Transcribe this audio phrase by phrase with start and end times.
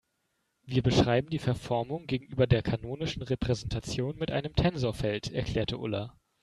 [0.65, 6.17] Wir beschreiben die Verformung gegenüber der kanonischen Repräsentation mit einem Tensorfeld, erklärte Ulla.